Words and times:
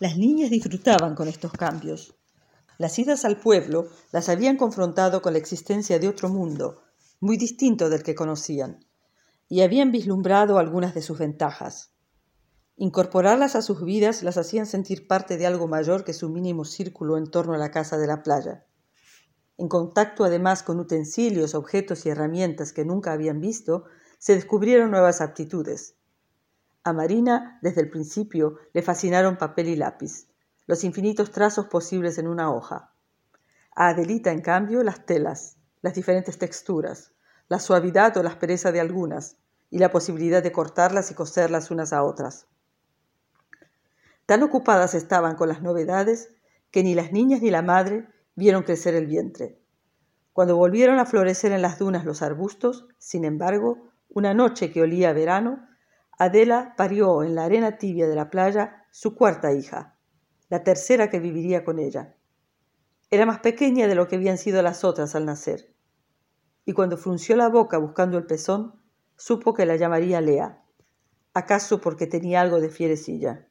Las 0.00 0.16
niñas 0.16 0.48
disfrutaban 0.48 1.14
con 1.14 1.28
estos 1.28 1.52
cambios. 1.52 2.14
Las 2.78 2.98
idas 2.98 3.26
al 3.26 3.36
pueblo 3.36 3.90
las 4.12 4.30
habían 4.30 4.56
confrontado 4.56 5.20
con 5.20 5.34
la 5.34 5.38
existencia 5.38 5.98
de 5.98 6.08
otro 6.08 6.30
mundo, 6.30 6.80
muy 7.20 7.36
distinto 7.36 7.90
del 7.90 8.02
que 8.02 8.14
conocían, 8.14 8.82
y 9.46 9.60
habían 9.60 9.92
vislumbrado 9.92 10.58
algunas 10.58 10.94
de 10.94 11.02
sus 11.02 11.18
ventajas. 11.18 11.92
Incorporarlas 12.76 13.56
a 13.56 13.60
sus 13.60 13.84
vidas 13.84 14.22
las 14.22 14.38
hacían 14.38 14.64
sentir 14.64 15.06
parte 15.06 15.36
de 15.36 15.46
algo 15.46 15.68
mayor 15.68 16.02
que 16.02 16.14
su 16.14 16.30
mínimo 16.30 16.64
círculo 16.64 17.18
en 17.18 17.30
torno 17.30 17.52
a 17.52 17.58
la 17.58 17.70
casa 17.70 17.98
de 17.98 18.06
la 18.06 18.22
playa. 18.22 18.64
En 19.58 19.68
contacto 19.68 20.24
además 20.24 20.62
con 20.62 20.80
utensilios, 20.80 21.54
objetos 21.54 22.06
y 22.06 22.08
herramientas 22.08 22.72
que 22.72 22.86
nunca 22.86 23.12
habían 23.12 23.42
visto, 23.42 23.84
se 24.18 24.34
descubrieron 24.34 24.92
nuevas 24.92 25.20
aptitudes. 25.20 25.99
A 26.82 26.94
Marina, 26.94 27.58
desde 27.60 27.82
el 27.82 27.90
principio, 27.90 28.56
le 28.72 28.80
fascinaron 28.80 29.36
papel 29.36 29.68
y 29.68 29.76
lápiz, 29.76 30.28
los 30.66 30.82
infinitos 30.82 31.30
trazos 31.30 31.66
posibles 31.66 32.16
en 32.16 32.26
una 32.26 32.50
hoja. 32.50 32.94
A 33.74 33.88
Adelita, 33.88 34.32
en 34.32 34.40
cambio, 34.40 34.82
las 34.82 35.04
telas, 35.04 35.58
las 35.82 35.94
diferentes 35.94 36.38
texturas, 36.38 37.12
la 37.48 37.58
suavidad 37.58 38.16
o 38.16 38.22
la 38.22 38.30
aspereza 38.30 38.72
de 38.72 38.80
algunas, 38.80 39.36
y 39.68 39.78
la 39.78 39.90
posibilidad 39.90 40.42
de 40.42 40.52
cortarlas 40.52 41.10
y 41.10 41.14
coserlas 41.14 41.70
unas 41.70 41.92
a 41.92 42.02
otras. 42.02 42.46
Tan 44.26 44.42
ocupadas 44.42 44.94
estaban 44.94 45.36
con 45.36 45.48
las 45.48 45.62
novedades 45.62 46.34
que 46.70 46.82
ni 46.82 46.94
las 46.94 47.12
niñas 47.12 47.42
ni 47.42 47.50
la 47.50 47.62
madre 47.62 48.08
vieron 48.34 48.62
crecer 48.62 48.94
el 48.94 49.06
vientre. 49.06 49.60
Cuando 50.32 50.56
volvieron 50.56 50.98
a 50.98 51.04
florecer 51.04 51.52
en 51.52 51.62
las 51.62 51.78
dunas 51.78 52.04
los 52.04 52.22
arbustos, 52.22 52.88
sin 52.98 53.24
embargo, 53.24 53.90
una 54.08 54.32
noche 54.32 54.72
que 54.72 54.82
olía 54.82 55.10
a 55.10 55.12
verano, 55.12 55.66
Adela 56.20 56.74
parió 56.76 57.22
en 57.22 57.34
la 57.34 57.44
arena 57.44 57.78
tibia 57.78 58.06
de 58.06 58.14
la 58.14 58.28
playa 58.28 58.84
su 58.90 59.14
cuarta 59.14 59.54
hija, 59.54 59.96
la 60.50 60.62
tercera 60.62 61.08
que 61.08 61.18
viviría 61.18 61.64
con 61.64 61.78
ella. 61.78 62.14
Era 63.10 63.24
más 63.24 63.38
pequeña 63.38 63.88
de 63.88 63.94
lo 63.94 64.06
que 64.06 64.16
habían 64.16 64.36
sido 64.36 64.60
las 64.60 64.84
otras 64.84 65.14
al 65.14 65.24
nacer, 65.24 65.74
y 66.66 66.74
cuando 66.74 66.98
frunció 66.98 67.36
la 67.36 67.48
boca 67.48 67.78
buscando 67.78 68.18
el 68.18 68.26
pezón, 68.26 68.82
supo 69.16 69.54
que 69.54 69.64
la 69.64 69.76
llamaría 69.76 70.20
Lea, 70.20 70.62
acaso 71.32 71.80
porque 71.80 72.06
tenía 72.06 72.42
algo 72.42 72.60
de 72.60 72.68
fierecilla. 72.68 73.48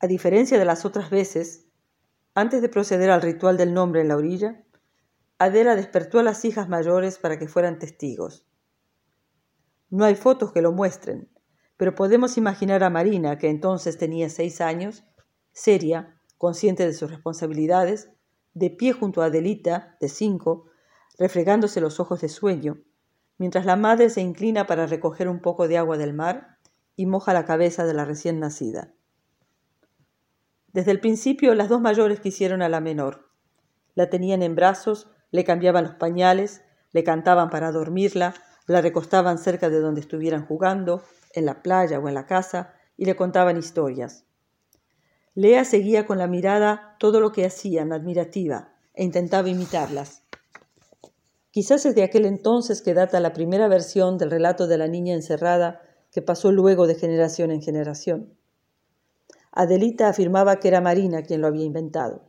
A 0.00 0.06
diferencia 0.06 0.58
de 0.58 0.64
las 0.64 0.86
otras 0.86 1.10
veces, 1.10 1.66
antes 2.34 2.62
de 2.62 2.70
proceder 2.70 3.10
al 3.10 3.20
ritual 3.20 3.58
del 3.58 3.74
nombre 3.74 4.00
en 4.00 4.08
la 4.08 4.16
orilla, 4.16 4.64
Adela 5.38 5.76
despertó 5.76 6.20
a 6.20 6.22
las 6.22 6.46
hijas 6.46 6.70
mayores 6.70 7.18
para 7.18 7.38
que 7.38 7.46
fueran 7.46 7.78
testigos. 7.78 8.46
No 9.90 10.04
hay 10.04 10.14
fotos 10.14 10.52
que 10.52 10.62
lo 10.62 10.72
muestren, 10.72 11.28
pero 11.76 11.94
podemos 11.94 12.36
imaginar 12.36 12.82
a 12.84 12.90
Marina, 12.90 13.38
que 13.38 13.48
entonces 13.48 13.98
tenía 13.98 14.28
seis 14.28 14.60
años, 14.60 15.04
seria, 15.52 16.20
consciente 16.38 16.86
de 16.86 16.94
sus 16.94 17.10
responsabilidades, 17.10 18.10
de 18.54 18.70
pie 18.70 18.92
junto 18.92 19.22
a 19.22 19.26
Adelita, 19.26 19.96
de 20.00 20.08
cinco, 20.08 20.66
refregándose 21.18 21.80
los 21.80 22.00
ojos 22.00 22.20
de 22.20 22.28
sueño, 22.28 22.78
mientras 23.38 23.66
la 23.66 23.76
madre 23.76 24.10
se 24.10 24.20
inclina 24.20 24.66
para 24.66 24.86
recoger 24.86 25.28
un 25.28 25.40
poco 25.40 25.68
de 25.68 25.78
agua 25.78 25.96
del 25.96 26.12
mar 26.12 26.58
y 26.96 27.06
moja 27.06 27.32
la 27.32 27.44
cabeza 27.44 27.84
de 27.84 27.94
la 27.94 28.04
recién 28.04 28.40
nacida. 28.40 28.94
Desde 30.72 30.90
el 30.90 31.00
principio 31.00 31.54
las 31.54 31.68
dos 31.68 31.80
mayores 31.80 32.20
quisieron 32.20 32.62
a 32.62 32.68
la 32.68 32.80
menor. 32.80 33.30
La 33.94 34.10
tenían 34.10 34.42
en 34.42 34.56
brazos, 34.56 35.08
le 35.30 35.44
cambiaban 35.44 35.84
los 35.84 35.94
pañales, 35.94 36.62
le 36.92 37.04
cantaban 37.04 37.50
para 37.50 37.70
dormirla, 37.70 38.34
la 38.66 38.80
recostaban 38.80 39.38
cerca 39.38 39.68
de 39.68 39.80
donde 39.80 40.00
estuvieran 40.00 40.46
jugando, 40.46 41.02
en 41.32 41.46
la 41.46 41.62
playa 41.62 41.98
o 41.98 42.08
en 42.08 42.14
la 42.14 42.26
casa, 42.26 42.74
y 42.96 43.04
le 43.04 43.16
contaban 43.16 43.56
historias. 43.56 44.24
Lea 45.34 45.64
seguía 45.64 46.06
con 46.06 46.18
la 46.18 46.28
mirada 46.28 46.96
todo 46.98 47.20
lo 47.20 47.32
que 47.32 47.44
hacían, 47.44 47.92
admirativa, 47.92 48.72
e 48.94 49.02
intentaba 49.02 49.48
imitarlas. 49.48 50.22
Quizás 51.50 51.86
es 51.86 51.94
de 51.94 52.04
aquel 52.04 52.24
entonces 52.24 52.82
que 52.82 52.94
data 52.94 53.20
la 53.20 53.32
primera 53.32 53.68
versión 53.68 54.18
del 54.18 54.30
relato 54.30 54.66
de 54.66 54.78
la 54.78 54.88
niña 54.88 55.14
encerrada 55.14 55.82
que 56.12 56.22
pasó 56.22 56.52
luego 56.52 56.86
de 56.86 56.94
generación 56.94 57.50
en 57.50 57.62
generación. 57.62 58.34
Adelita 59.50 60.08
afirmaba 60.08 60.56
que 60.56 60.68
era 60.68 60.80
Marina 60.80 61.22
quien 61.22 61.40
lo 61.40 61.48
había 61.48 61.64
inventado. 61.64 62.22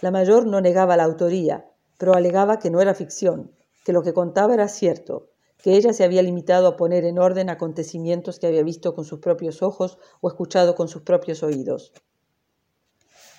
La 0.00 0.10
mayor 0.10 0.46
no 0.46 0.60
negaba 0.60 0.96
la 0.96 1.04
autoría, 1.04 1.70
pero 1.98 2.14
alegaba 2.14 2.58
que 2.58 2.70
no 2.70 2.80
era 2.80 2.94
ficción, 2.94 3.52
que 3.88 3.94
lo 3.94 4.02
que 4.02 4.12
contaba 4.12 4.52
era 4.52 4.68
cierto, 4.68 5.30
que 5.56 5.72
ella 5.72 5.94
se 5.94 6.04
había 6.04 6.20
limitado 6.20 6.66
a 6.66 6.76
poner 6.76 7.06
en 7.06 7.18
orden 7.18 7.48
acontecimientos 7.48 8.38
que 8.38 8.46
había 8.46 8.62
visto 8.62 8.94
con 8.94 9.06
sus 9.06 9.20
propios 9.20 9.62
ojos 9.62 9.96
o 10.20 10.28
escuchado 10.28 10.74
con 10.74 10.88
sus 10.88 11.00
propios 11.00 11.42
oídos. 11.42 11.94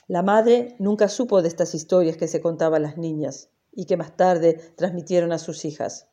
La 0.07 0.23
madre 0.23 0.75
nunca 0.79 1.07
supo 1.07 1.43
de 1.43 1.49
estas 1.49 1.75
historias 1.75 2.17
que 2.17 2.27
se 2.27 2.41
contaban 2.41 2.81
las 2.81 2.97
niñas 2.97 3.51
y 3.71 3.85
que 3.85 3.95
más 3.95 4.17
tarde 4.17 4.55
transmitieron 4.75 5.33
a 5.33 5.37
sus 5.37 5.65
hijas. 5.65 6.07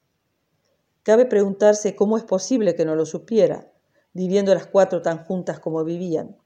Cabe 1.03 1.25
preguntarse 1.25 1.97
cómo 1.97 2.19
es 2.19 2.25
posible 2.25 2.75
que 2.75 2.85
no 2.85 2.95
lo 2.95 3.07
supiera, 3.07 3.73
viviendo 4.13 4.53
las 4.53 4.67
cuatro 4.67 5.01
tan 5.01 5.25
juntas 5.25 5.61
como 5.61 5.83
vivían. 5.83 6.37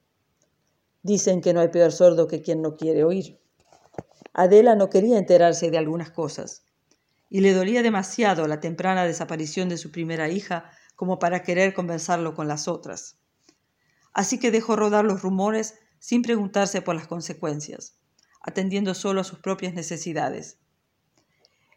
Dicen 1.03 1.41
que 1.41 1.53
no 1.53 1.59
hay 1.59 1.71
peor 1.71 1.91
sordo 1.91 2.29
que 2.29 2.41
quien 2.41 2.63
no 2.63 2.77
quiere 2.77 3.03
oír. 3.03 3.41
Adela 4.33 4.77
no 4.77 4.91
quería 4.91 5.19
enterarse 5.19 5.73
de 5.73 5.79
algunas 5.79 6.13
cosas 6.13 6.70
y 7.31 7.41
le 7.41 7.55
dolía 7.55 7.83
demasiado 7.83 8.47
la 8.49 8.61
temprana 8.61 9.05
desaparición 9.05 9.69
de 9.69 9.79
su 9.79 9.93
primera 9.93 10.29
hija 10.29 10.71
como 10.97 11.19
para 11.19 11.43
querer 11.43 11.73
conversarlo 11.73 12.35
con 12.35 12.49
las 12.49 12.69
otras. 12.69 13.19
Así 14.13 14.39
que 14.39 14.51
dejó 14.51 14.77
rodar 14.77 15.05
los 15.05 15.23
rumores 15.23 15.79
sin 16.01 16.23
preguntarse 16.23 16.83
por 16.83 16.97
las 16.97 17.07
consecuencias, 17.07 17.97
atendiendo 18.43 18.95
solo 18.95 19.21
a 19.21 19.25
sus 19.25 19.39
propias 19.39 19.73
necesidades. 19.73 20.59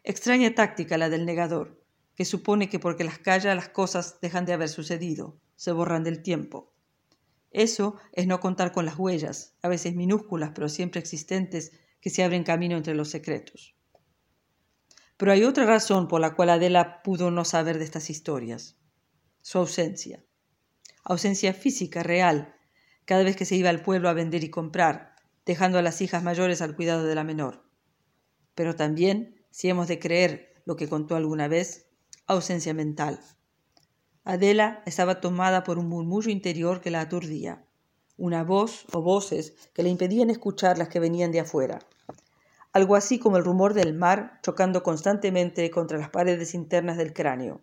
Extraña 0.02 0.54
táctica 0.54 0.98
la 0.98 1.08
del 1.08 1.24
negador, 1.24 1.80
que 2.16 2.24
supone 2.24 2.68
que 2.68 2.80
porque 2.80 3.04
las 3.04 3.18
calla 3.18 3.54
las 3.54 3.68
cosas 3.68 4.18
dejan 4.20 4.44
de 4.44 4.52
haber 4.52 4.68
sucedido, 4.68 5.38
se 5.56 5.72
borran 5.72 6.04
del 6.04 6.22
tiempo. 6.22 6.72
Eso 7.50 7.96
es 8.12 8.26
no 8.26 8.40
contar 8.40 8.72
con 8.72 8.84
las 8.84 8.98
huellas, 8.98 9.54
a 9.62 9.68
veces 9.68 9.94
minúsculas 9.94 10.50
pero 10.54 10.68
siempre 10.68 11.00
existentes, 11.00 11.72
que 12.00 12.10
se 12.10 12.24
abren 12.24 12.42
camino 12.42 12.76
entre 12.76 12.94
los 12.94 13.08
secretos. 13.08 13.74
Pero 15.16 15.32
hay 15.32 15.44
otra 15.44 15.64
razón 15.64 16.08
por 16.08 16.20
la 16.20 16.34
cual 16.34 16.50
Adela 16.50 17.02
pudo 17.02 17.30
no 17.30 17.44
saber 17.44 17.78
de 17.78 17.84
estas 17.84 18.10
historias. 18.10 18.76
Su 19.42 19.58
ausencia. 19.58 20.24
Ausencia 21.04 21.54
física, 21.54 22.02
real, 22.02 22.56
cada 23.04 23.22
vez 23.22 23.36
que 23.36 23.44
se 23.44 23.54
iba 23.54 23.70
al 23.70 23.82
pueblo 23.82 24.08
a 24.08 24.14
vender 24.14 24.42
y 24.42 24.50
comprar, 24.50 25.14
dejando 25.46 25.78
a 25.78 25.82
las 25.82 26.00
hijas 26.00 26.22
mayores 26.22 26.62
al 26.62 26.74
cuidado 26.74 27.04
de 27.04 27.14
la 27.14 27.22
menor. 27.22 27.68
Pero 28.54 28.74
también, 28.74 29.44
si 29.50 29.68
hemos 29.68 29.86
de 29.86 29.98
creer 29.98 30.54
lo 30.64 30.76
que 30.76 30.88
contó 30.88 31.14
alguna 31.14 31.46
vez, 31.46 31.86
ausencia 32.26 32.74
mental. 32.74 33.20
Adela 34.24 34.82
estaba 34.86 35.20
tomada 35.20 35.62
por 35.62 35.78
un 35.78 35.88
murmullo 35.88 36.30
interior 36.30 36.80
que 36.80 36.90
la 36.90 37.02
aturdía, 37.02 37.66
una 38.16 38.42
voz 38.42 38.86
o 38.92 39.02
voces 39.02 39.54
que 39.74 39.82
le 39.82 39.90
impedían 39.90 40.30
escuchar 40.30 40.78
las 40.78 40.88
que 40.88 41.00
venían 41.00 41.30
de 41.30 41.40
afuera 41.40 41.80
algo 42.74 42.96
así 42.96 43.20
como 43.20 43.36
el 43.36 43.44
rumor 43.44 43.72
del 43.72 43.94
mar 43.94 44.40
chocando 44.42 44.82
constantemente 44.82 45.70
contra 45.70 45.96
las 45.96 46.10
paredes 46.10 46.54
internas 46.54 46.96
del 46.96 47.12
cráneo, 47.12 47.62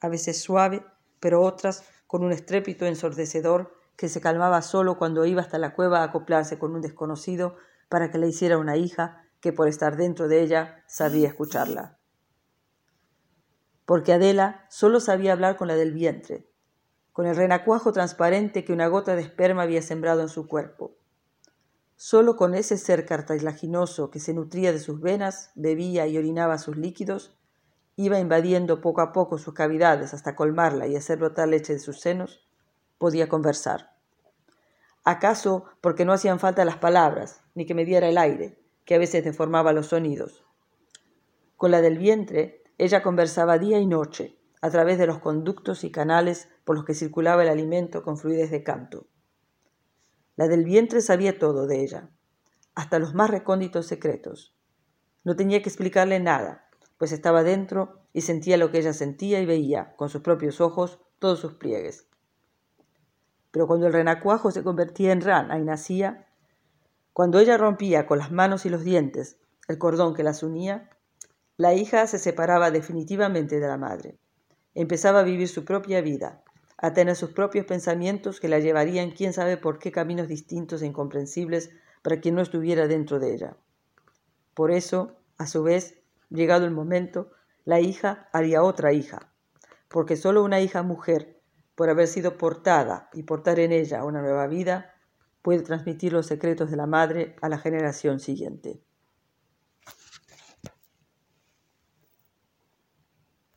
a 0.00 0.08
veces 0.10 0.42
suave, 0.42 0.84
pero 1.18 1.40
otras 1.40 1.82
con 2.06 2.22
un 2.22 2.30
estrépito 2.30 2.84
ensordecedor 2.84 3.74
que 3.96 4.10
se 4.10 4.20
calmaba 4.20 4.60
solo 4.60 4.98
cuando 4.98 5.24
iba 5.24 5.40
hasta 5.40 5.58
la 5.58 5.72
cueva 5.74 6.00
a 6.00 6.04
acoplarse 6.04 6.58
con 6.58 6.74
un 6.74 6.82
desconocido 6.82 7.56
para 7.88 8.10
que 8.10 8.18
le 8.18 8.28
hiciera 8.28 8.58
una 8.58 8.76
hija 8.76 9.24
que 9.40 9.54
por 9.54 9.66
estar 9.66 9.96
dentro 9.96 10.28
de 10.28 10.42
ella 10.42 10.84
sabía 10.86 11.28
escucharla. 11.28 11.98
Porque 13.86 14.12
Adela 14.12 14.66
solo 14.68 15.00
sabía 15.00 15.32
hablar 15.32 15.56
con 15.56 15.68
la 15.68 15.74
del 15.74 15.92
vientre, 15.92 16.50
con 17.12 17.26
el 17.26 17.34
renacuajo 17.34 17.92
transparente 17.92 18.62
que 18.66 18.74
una 18.74 18.88
gota 18.88 19.16
de 19.16 19.22
esperma 19.22 19.62
había 19.62 19.80
sembrado 19.80 20.20
en 20.20 20.28
su 20.28 20.46
cuerpo. 20.46 20.99
Solo 22.02 22.34
con 22.34 22.54
ese 22.54 22.78
ser 22.78 23.04
cartilaginoso 23.04 24.10
que 24.10 24.20
se 24.20 24.32
nutría 24.32 24.72
de 24.72 24.78
sus 24.78 25.02
venas, 25.02 25.50
bebía 25.54 26.06
y 26.06 26.16
orinaba 26.16 26.56
sus 26.56 26.78
líquidos, 26.78 27.36
iba 27.94 28.18
invadiendo 28.18 28.80
poco 28.80 29.02
a 29.02 29.12
poco 29.12 29.36
sus 29.36 29.52
cavidades 29.52 30.14
hasta 30.14 30.34
colmarla 30.34 30.86
y 30.86 30.96
hacer 30.96 31.18
brotar 31.18 31.48
leche 31.48 31.74
de 31.74 31.78
sus 31.78 32.00
senos, 32.00 32.48
podía 32.96 33.28
conversar. 33.28 33.98
¿Acaso 35.04 35.66
porque 35.82 36.06
no 36.06 36.14
hacían 36.14 36.38
falta 36.38 36.64
las 36.64 36.78
palabras, 36.78 37.42
ni 37.54 37.66
que 37.66 37.74
me 37.74 37.84
diera 37.84 38.08
el 38.08 38.16
aire, 38.16 38.58
que 38.86 38.94
a 38.94 38.98
veces 38.98 39.22
deformaba 39.22 39.74
los 39.74 39.88
sonidos? 39.88 40.46
Con 41.58 41.70
la 41.70 41.82
del 41.82 41.98
vientre, 41.98 42.62
ella 42.78 43.02
conversaba 43.02 43.58
día 43.58 43.78
y 43.78 43.86
noche, 43.86 44.38
a 44.62 44.70
través 44.70 44.96
de 44.96 45.06
los 45.06 45.18
conductos 45.18 45.84
y 45.84 45.90
canales 45.90 46.48
por 46.64 46.76
los 46.76 46.86
que 46.86 46.94
circulaba 46.94 47.42
el 47.42 47.50
alimento 47.50 48.02
con 48.02 48.16
fluidez 48.16 48.50
de 48.50 48.62
canto. 48.62 49.09
La 50.40 50.48
del 50.48 50.64
vientre 50.64 51.02
sabía 51.02 51.38
todo 51.38 51.66
de 51.66 51.82
ella, 51.82 52.08
hasta 52.74 52.98
los 52.98 53.12
más 53.12 53.28
recónditos 53.28 53.86
secretos. 53.86 54.54
No 55.22 55.36
tenía 55.36 55.60
que 55.60 55.68
explicarle 55.68 56.18
nada, 56.18 56.66
pues 56.96 57.12
estaba 57.12 57.42
dentro 57.42 58.00
y 58.14 58.22
sentía 58.22 58.56
lo 58.56 58.70
que 58.70 58.78
ella 58.78 58.94
sentía 58.94 59.42
y 59.42 59.44
veía, 59.44 59.94
con 59.96 60.08
sus 60.08 60.22
propios 60.22 60.62
ojos, 60.62 60.98
todos 61.18 61.40
sus 61.40 61.56
pliegues. 61.56 62.06
Pero 63.50 63.66
cuando 63.66 63.86
el 63.86 63.92
renacuajo 63.92 64.50
se 64.50 64.62
convertía 64.62 65.12
en 65.12 65.20
rana 65.20 65.58
y 65.58 65.62
nacía, 65.62 66.26
cuando 67.12 67.38
ella 67.38 67.58
rompía 67.58 68.06
con 68.06 68.16
las 68.16 68.32
manos 68.32 68.64
y 68.64 68.70
los 68.70 68.82
dientes 68.82 69.36
el 69.68 69.76
cordón 69.76 70.14
que 70.14 70.22
las 70.22 70.42
unía, 70.42 70.88
la 71.58 71.74
hija 71.74 72.06
se 72.06 72.18
separaba 72.18 72.70
definitivamente 72.70 73.60
de 73.60 73.68
la 73.68 73.76
madre. 73.76 74.16
Empezaba 74.72 75.20
a 75.20 75.24
vivir 75.24 75.48
su 75.48 75.66
propia 75.66 76.00
vida, 76.00 76.42
a 76.82 76.94
tener 76.94 77.14
sus 77.14 77.30
propios 77.30 77.66
pensamientos 77.66 78.40
que 78.40 78.48
la 78.48 78.58
llevarían 78.58 79.10
quién 79.10 79.34
sabe 79.34 79.58
por 79.58 79.78
qué 79.78 79.92
caminos 79.92 80.28
distintos 80.28 80.80
e 80.80 80.86
incomprensibles 80.86 81.70
para 82.02 82.20
quien 82.20 82.34
no 82.34 82.40
estuviera 82.40 82.88
dentro 82.88 83.18
de 83.18 83.34
ella. 83.34 83.56
Por 84.54 84.70
eso, 84.70 85.16
a 85.36 85.46
su 85.46 85.62
vez, 85.62 85.98
llegado 86.30 86.64
el 86.64 86.70
momento, 86.70 87.30
la 87.64 87.80
hija 87.80 88.28
haría 88.32 88.62
otra 88.62 88.94
hija, 88.94 89.30
porque 89.88 90.16
solo 90.16 90.42
una 90.42 90.60
hija 90.60 90.82
mujer, 90.82 91.42
por 91.74 91.90
haber 91.90 92.08
sido 92.08 92.38
portada 92.38 93.10
y 93.12 93.24
portar 93.24 93.60
en 93.60 93.72
ella 93.72 94.04
una 94.04 94.22
nueva 94.22 94.46
vida, 94.46 94.94
puede 95.42 95.62
transmitir 95.62 96.12
los 96.14 96.26
secretos 96.26 96.70
de 96.70 96.76
la 96.76 96.86
madre 96.86 97.36
a 97.42 97.48
la 97.50 97.58
generación 97.58 98.20
siguiente. 98.20 98.82